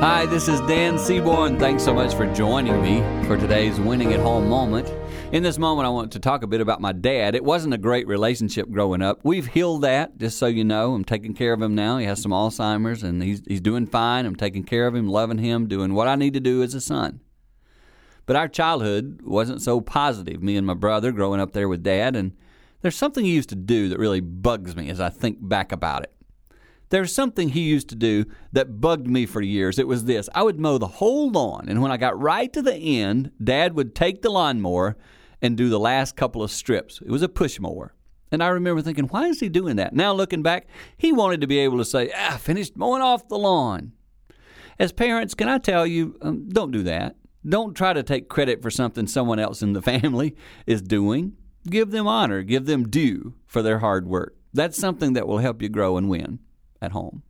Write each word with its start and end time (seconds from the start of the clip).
Hi, 0.00 0.26
this 0.26 0.46
is 0.46 0.60
Dan 0.60 0.98
Seaborn. 0.98 1.58
Thanks 1.58 1.82
so 1.82 1.94
much 1.94 2.14
for 2.14 2.26
joining 2.34 2.82
me 2.82 3.00
for 3.26 3.38
today's 3.38 3.80
winning 3.80 4.12
at 4.12 4.20
home 4.20 4.46
moment. 4.46 4.92
In 5.32 5.42
this 5.42 5.56
moment, 5.56 5.86
I 5.86 5.88
want 5.88 6.12
to 6.12 6.20
talk 6.20 6.42
a 6.42 6.46
bit 6.46 6.60
about 6.60 6.82
my 6.82 6.92
dad. 6.92 7.34
It 7.34 7.42
wasn't 7.42 7.72
a 7.72 7.78
great 7.78 8.06
relationship 8.06 8.70
growing 8.70 9.00
up. 9.00 9.20
We've 9.22 9.46
healed 9.46 9.82
that, 9.82 10.18
just 10.18 10.36
so 10.36 10.48
you 10.48 10.64
know. 10.64 10.92
I'm 10.92 11.02
taking 11.02 11.32
care 11.32 11.54
of 11.54 11.62
him 11.62 11.74
now. 11.74 11.96
He 11.96 12.04
has 12.04 12.20
some 12.20 12.30
Alzheimer's 12.30 13.02
and 13.02 13.22
he's, 13.22 13.40
he's 13.48 13.62
doing 13.62 13.86
fine. 13.86 14.26
I'm 14.26 14.36
taking 14.36 14.64
care 14.64 14.86
of 14.86 14.94
him, 14.94 15.08
loving 15.08 15.38
him, 15.38 15.66
doing 15.66 15.94
what 15.94 16.08
I 16.08 16.14
need 16.14 16.34
to 16.34 16.40
do 16.40 16.62
as 16.62 16.74
a 16.74 16.80
son. 16.82 17.20
But 18.26 18.36
our 18.36 18.48
childhood 18.48 19.22
wasn't 19.22 19.62
so 19.62 19.80
positive, 19.80 20.42
me 20.42 20.58
and 20.58 20.66
my 20.66 20.74
brother 20.74 21.10
growing 21.10 21.40
up 21.40 21.52
there 21.52 21.70
with 21.70 21.82
dad. 21.82 22.16
And 22.16 22.36
there's 22.82 22.96
something 22.96 23.24
he 23.24 23.32
used 23.32 23.48
to 23.48 23.56
do 23.56 23.88
that 23.88 23.98
really 23.98 24.20
bugs 24.20 24.76
me 24.76 24.90
as 24.90 25.00
I 25.00 25.08
think 25.08 25.38
back 25.40 25.72
about 25.72 26.02
it. 26.02 26.12
There's 26.88 27.12
something 27.12 27.48
he 27.48 27.62
used 27.62 27.88
to 27.88 27.96
do 27.96 28.26
that 28.52 28.80
bugged 28.80 29.08
me 29.08 29.26
for 29.26 29.40
years. 29.40 29.78
It 29.78 29.88
was 29.88 30.04
this 30.04 30.28
I 30.34 30.42
would 30.42 30.60
mow 30.60 30.78
the 30.78 30.86
whole 30.86 31.30
lawn, 31.30 31.66
and 31.68 31.82
when 31.82 31.90
I 31.90 31.96
got 31.96 32.20
right 32.20 32.52
to 32.52 32.62
the 32.62 32.74
end, 32.74 33.32
Dad 33.42 33.74
would 33.74 33.94
take 33.94 34.22
the 34.22 34.30
lawnmower 34.30 34.96
and 35.42 35.56
do 35.56 35.68
the 35.68 35.80
last 35.80 36.16
couple 36.16 36.42
of 36.42 36.50
strips. 36.50 37.00
It 37.04 37.10
was 37.10 37.22
a 37.22 37.28
push 37.28 37.58
mower. 37.58 37.92
And 38.32 38.42
I 38.42 38.48
remember 38.48 38.82
thinking, 38.82 39.06
why 39.06 39.26
is 39.26 39.40
he 39.40 39.48
doing 39.48 39.76
that? 39.76 39.94
Now 39.94 40.12
looking 40.12 40.42
back, 40.42 40.66
he 40.96 41.12
wanted 41.12 41.40
to 41.42 41.46
be 41.46 41.58
able 41.58 41.78
to 41.78 41.84
say, 41.84 42.10
ah, 42.16 42.38
finished 42.40 42.76
mowing 42.76 43.02
off 43.02 43.28
the 43.28 43.38
lawn. 43.38 43.92
As 44.78 44.92
parents, 44.92 45.34
can 45.34 45.48
I 45.48 45.58
tell 45.58 45.86
you, 45.86 46.16
um, 46.22 46.48
don't 46.48 46.72
do 46.72 46.82
that. 46.82 47.16
Don't 47.48 47.74
try 47.74 47.92
to 47.92 48.02
take 48.02 48.28
credit 48.28 48.62
for 48.62 48.70
something 48.70 49.06
someone 49.06 49.38
else 49.38 49.62
in 49.62 49.72
the 49.72 49.82
family 50.00 50.34
is 50.66 50.82
doing. 50.82 51.36
Give 51.68 51.90
them 51.90 52.06
honor, 52.06 52.42
give 52.42 52.66
them 52.66 52.88
due 52.88 53.34
for 53.46 53.62
their 53.62 53.78
hard 53.78 54.06
work. 54.06 54.36
That's 54.52 54.78
something 54.78 55.12
that 55.12 55.26
will 55.26 55.38
help 55.38 55.62
you 55.62 55.68
grow 55.68 55.96
and 55.96 56.08
win 56.08 56.40
at 56.80 56.92
home. 56.92 57.22